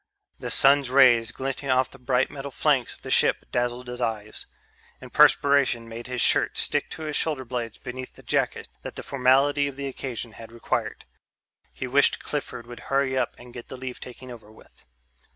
The 0.39 0.49
sun's 0.49 0.89
rays 0.89 1.31
glinting 1.31 1.69
off 1.69 1.91
the 1.91 1.99
bright 1.99 2.31
metal 2.31 2.49
flanks 2.49 2.95
of 2.95 3.03
the 3.03 3.11
ship 3.11 3.45
dazzled 3.51 3.87
his 3.87 4.01
eyes, 4.01 4.47
and 4.99 5.13
perspiration 5.13 5.87
made 5.87 6.07
his 6.07 6.21
shirt 6.21 6.57
stick 6.57 6.89
to 6.89 7.03
his 7.03 7.15
shoulder 7.15 7.45
blades 7.45 7.77
beneath 7.77 8.15
the 8.15 8.23
jacket 8.23 8.67
that 8.81 8.95
the 8.95 9.03
formality 9.03 9.67
of 9.67 9.75
the 9.75 9.85
occasion 9.87 10.31
had 10.31 10.51
required. 10.51 11.05
He 11.71 11.85
wished 11.85 12.23
Clifford 12.23 12.65
would 12.65 12.79
hurry 12.89 13.15
up 13.15 13.35
and 13.37 13.53
get 13.53 13.67
the 13.67 13.77
leave 13.77 13.99
taking 13.99 14.31
over 14.31 14.51
with. 14.51 14.85